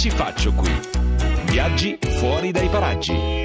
[0.00, 0.72] ci faccio qui?
[1.44, 3.39] Viaggi fuori dai paraggi.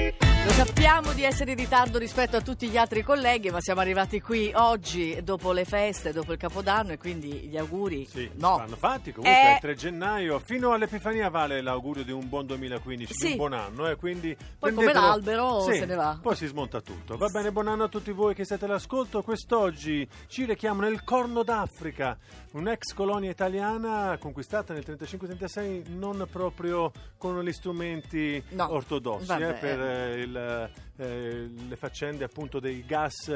[0.46, 4.20] Lo sappiamo di essere in ritardo rispetto a tutti gli altri colleghi, ma siamo arrivati
[4.20, 8.58] qui oggi dopo le feste, dopo il Capodanno e quindi gli auguri Sì, no.
[8.58, 9.52] vanno fatti comunque Eh.
[9.54, 13.30] il 3 gennaio fino all'Epifania vale l'augurio di un buon 2015, di Sì.
[13.32, 16.18] un buon anno, eh, quindi Poi come prendetelo- l'albero Sì, se ne va.
[16.22, 17.16] Poi si smonta tutto.
[17.16, 19.22] Va bene, buon anno a tutti voi che siete all'ascolto.
[19.22, 22.16] Quest'oggi ci rechiamo nel Corno d'Africa,
[22.52, 29.80] un'ex colonia italiana conquistata nel 35-36 non proprio con gli strumenti No, ortodossi eh, per
[29.80, 30.68] eh, il, eh,
[31.68, 33.28] le faccende appunto dei gas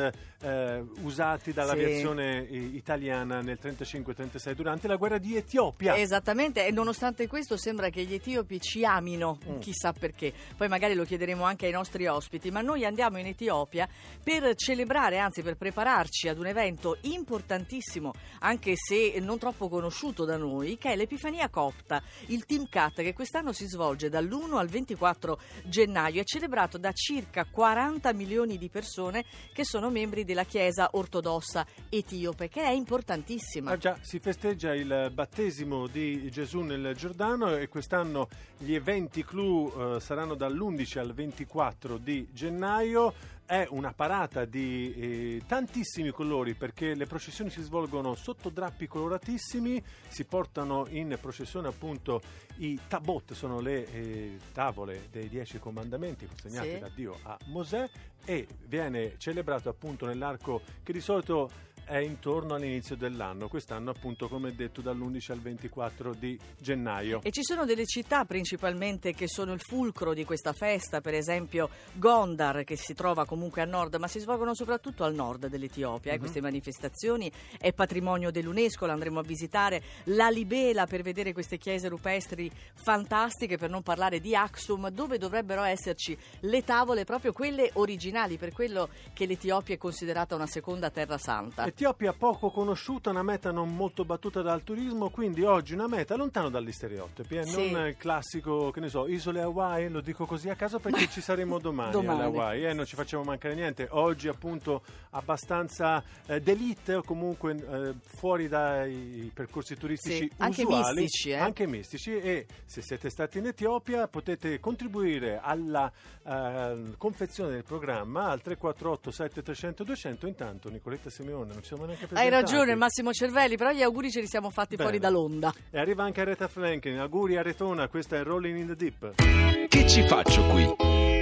[0.42, 5.96] eh, usati dall'aviazione i- italiana nel 35-36 durante la guerra di Etiopia.
[5.96, 9.58] Esattamente, e nonostante questo sembra che gli etiopi ci amino, Mm.
[9.58, 10.32] chissà perché.
[10.56, 13.88] Poi magari lo chiederemo anche ai nostri ospiti, ma noi andiamo in Etiopia
[14.22, 20.36] per celebrare, anzi per prepararci ad un evento importantissimo, anche se non troppo conosciuto da
[20.36, 25.38] noi, che è l'Epifania Copta, il Team Cat che quest'anno si svolge dall'1 al 24
[25.64, 31.66] gennaio, è celebrato da circa 40 milioni di persone che sono membri della Chiesa ortodossa
[31.88, 33.72] etiope, che è importantissima.
[33.72, 38.28] Ah già, si festeggia il battesimo di Gesù nel Giordano e quest'anno
[38.58, 43.38] gli eventi clou eh, saranno dall'11 al 24 di gennaio.
[43.50, 49.82] È una parata di eh, tantissimi colori perché le processioni si svolgono sotto drappi coloratissimi,
[50.06, 52.20] si portano in processione appunto
[52.58, 56.78] i tabot, sono le eh, tavole dei dieci comandamenti consegnati Sì.
[56.78, 57.90] da Dio a Mosè
[58.24, 61.50] e viene celebrato appunto nell'arco che di solito
[61.90, 67.18] è intorno all'inizio dell'anno, quest'anno appunto come detto dall'11 al 24 di gennaio.
[67.24, 71.68] E ci sono delle città principalmente che sono il fulcro di questa festa, per esempio
[71.94, 76.12] Gondar che si trova comunque a nord, ma si svolgono soprattutto al nord dell'Etiopia.
[76.12, 76.20] eh, Mhm.
[76.20, 81.88] Queste manifestazioni è patrimonio dell'UNESCO, la andremo a visitare, la Libela per vedere queste chiese
[81.88, 88.36] rupestri fantastiche, per non parlare di Aksum, dove dovrebbero esserci le tavole proprio quelle originali,
[88.36, 91.64] per quello che l'Etiopia è considerata una seconda terra santa.
[91.80, 96.50] Etiopia poco conosciuta, una meta non molto battuta dal turismo, quindi oggi una meta lontano
[96.50, 97.70] dagli stereotipi, eh, Sì.
[97.70, 101.22] non il classico, che ne so, isole Hawaii, lo dico così a caso perché ci
[101.22, 102.20] saremo domani, Domani.
[102.20, 103.88] alle Hawaii, eh, non ci facciamo mancare niente.
[103.92, 104.82] Oggi appunto
[105.12, 111.36] abbastanza eh, d'elite o comunque eh, fuori dai percorsi turistici Sì, anche usuali, mistici, eh.
[111.36, 115.90] anche mistici e se siete stati in Etiopia potete contribuire alla
[116.26, 122.04] eh, confezione del programma al 348 7300 200 intanto Nicoletta Simeone non ci siamo neanche
[122.04, 124.82] Hai presentati ragione Massimo Cervelli, però gli auguri ce li siamo fatti Bene.
[124.88, 125.52] fuori dall'onda.
[125.70, 129.86] e arriva anche Aretha Franklin auguri a Retona questa è Rolling in the Deep Che
[129.88, 131.19] ci faccio qui?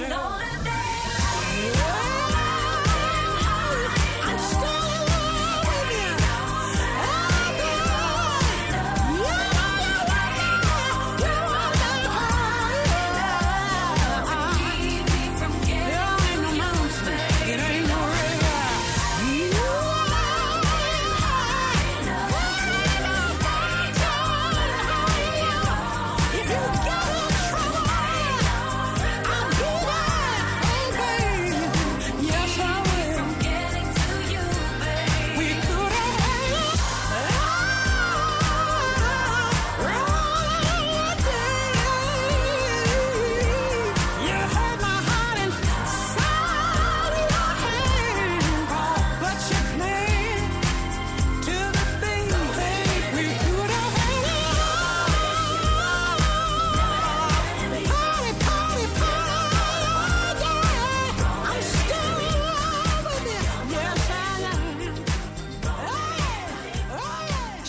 [0.00, 0.43] No.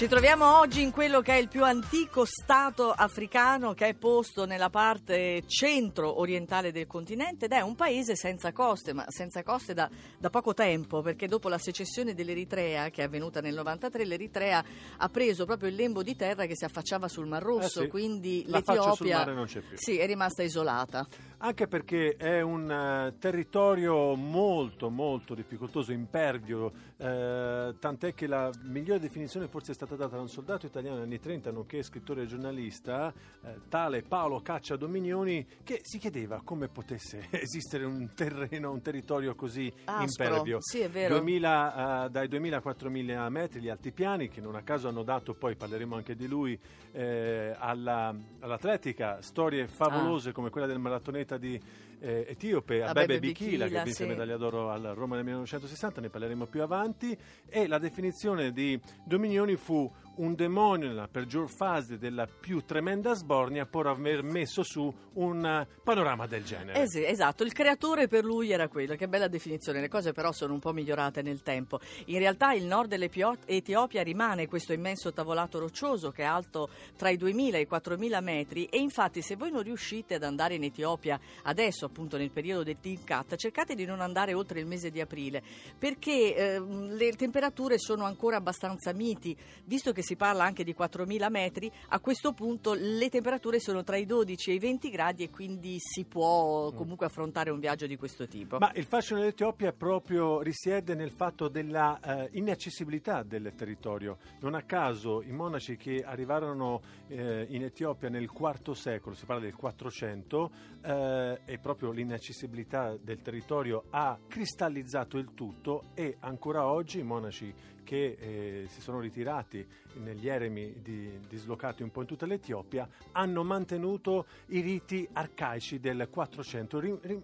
[0.06, 4.46] Ci troviamo oggi in quello che è il più antico stato africano che è posto
[4.46, 9.90] nella parte centro-orientale del continente ed è un paese senza coste, ma senza coste da,
[10.20, 14.64] da poco tempo, perché dopo la secessione dell'Eritrea, che è avvenuta nel 93, l'Eritrea
[14.96, 17.90] ha preso proprio il lembo di terra che si affacciava sul Mar Rosso, Eh sì,
[17.90, 19.26] quindi l'Etiopia
[19.74, 21.08] sì, è rimasta isolata.
[21.38, 29.00] Anche perché è un eh, territorio molto molto difficoltoso, impervio, eh, tant'è che la migliore
[29.00, 32.26] definizione forse è stata data da un soldato italiano negli anni 30, nonché scrittore e
[32.26, 33.14] giornalista,
[33.44, 39.36] eh, tale Paolo Caccia Dominioni, che si chiedeva come potesse esistere un terreno, un territorio
[39.36, 40.58] così Aspro, impervio.
[40.62, 41.16] sì, è vero.
[41.16, 45.34] 2000, eh, dai 2000 a 4000 metri gli altipiani, che non a caso hanno dato,
[45.34, 46.58] poi parleremo anche di lui,
[46.92, 51.60] eh, alla- all'atletica, storie favolose come quella del maratoneta di
[52.06, 54.06] eh, etiope Abebe Abebe Bikila, che vinse sì.
[54.06, 57.18] medaglia d'oro al Roma nel 1960, ne parleremo più avanti,
[57.48, 63.66] e la definizione di Dominioni fu un demonio nella peggior fase della più tremenda sbornia
[63.66, 66.82] per aver messo su un eh, panorama del genere.
[66.82, 70.32] Eh sì, esatto, il creatore per lui era quello, che bella definizione, le cose però
[70.32, 71.80] sono un po' migliorate nel tempo.
[72.06, 77.18] In realtà il nord dell'Etiopia rimane questo immenso tavolato roccioso che è alto tra i
[77.18, 81.20] 2000 e i 4000 metri e infatti se voi non riuscite ad andare in Etiopia
[81.44, 85.42] adesso appunto nel periodo del Tinkat cercate di non andare oltre il mese di aprile
[85.78, 89.36] perché ehm, le temperature sono ancora abbastanza miti,
[89.66, 93.98] visto che si parla anche di 4000 metri, a questo punto le temperature sono tra
[93.98, 97.98] i 12 e i 20 gradi e quindi si può comunque affrontare un viaggio di
[97.98, 98.60] questo tipo.
[98.60, 104.18] Ma il fascino dell'Etiopia proprio risiede nel fatto della eh, inaccessibilità del territorio.
[104.42, 109.42] Non a caso i monaci che arrivarono eh, in Etiopia nel IV secolo, si parla
[109.42, 110.52] del 400,
[110.84, 117.74] eh, e proprio l'inaccessibilità del territorio ha cristallizzato il tutto e ancora oggi i monaci
[117.86, 123.44] che eh, si sono ritirati negli eremi di- dislocati un po' in tutta l'Etiopia hanno
[123.46, 126.80] mantenuto i riti arcaici del 400.
[126.80, 127.22] Ri- ri-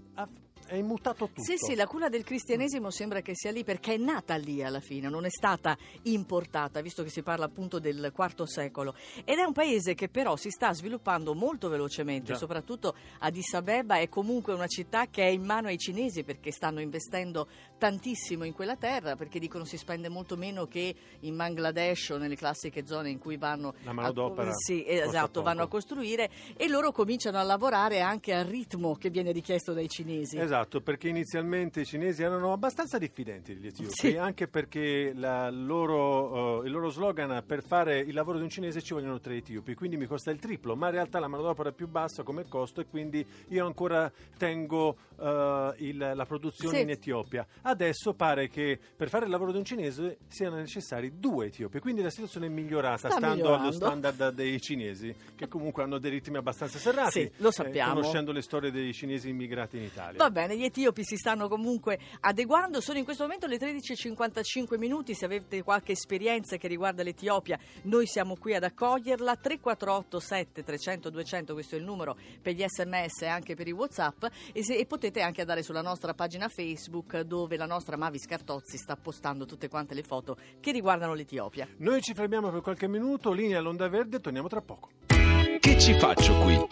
[0.72, 1.44] è immutato tutto.
[1.44, 4.80] Sì, sì, la culla del cristianesimo sembra che sia lì perché è nata lì alla
[4.80, 8.96] fine, non è stata importata, visto che si parla appunto del IV secolo.
[9.26, 12.38] Ed è un paese che però si sta sviluppando molto velocemente, Già.
[12.38, 16.80] soprattutto Addis Abeba è comunque una città che è in mano ai cinesi perché stanno
[16.80, 17.48] investendo
[17.78, 22.36] tantissimo in quella terra, perché dicono si spende molto meno che in Bangladesh o nelle
[22.36, 27.44] classiche zone in cui vanno a, sì, esatto, vanno a costruire e loro cominciano a
[27.44, 30.38] lavorare anche al ritmo che viene richiesto dai cinesi.
[30.38, 34.18] Esatto, perché inizialmente i cinesi erano abbastanza diffidenti degli etiopi, Sì.
[34.18, 38.94] anche perché loro, eh, il loro slogan per fare il lavoro di un cinese ci
[38.94, 41.88] vogliono tre etiopi, quindi mi costa il triplo, ma in realtà la manodopera è più
[41.88, 46.82] bassa come costo e quindi io ancora tengo eh, il- la produzione Sì.
[46.82, 47.46] in Etiopia.
[47.62, 52.02] Adesso pare che per fare il lavoro di un cinese siano necessari due etiopi, quindi
[52.02, 53.38] la situazione è migliorata Sta stando allo
[53.70, 53.72] migliorando.
[53.72, 57.94] standard dei cinesi, che comunque hanno dei ritmi abbastanza serrati, Sì, lo eh, sappiamo.
[57.94, 60.18] conoscendo le storie dei cinesi immigrati in Italia.
[60.18, 65.14] Va bene, gli etiopi si stanno comunque adeguando, sono in questo momento le 13.55 minuti,
[65.14, 71.10] se avete qualche esperienza che riguarda l'Etiopia noi siamo qui ad accoglierla, 348 7 300
[71.10, 74.78] 200 questo è il numero per gli sms e anche per i whatsapp e, se-
[74.78, 79.46] e potete anche andare sulla nostra pagina Facebook dove la nostra Mavis Cartozzi sta postando
[79.46, 81.68] tutte quante le foto che riguardano l'Etiopia.
[81.78, 84.90] Noi ci fermiamo per qualche minuto, linea all'onda verde, torniamo tra poco.
[85.60, 86.71] Che ci faccio qui?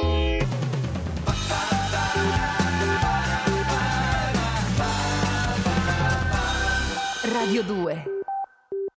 [7.49, 8.18] Radio 2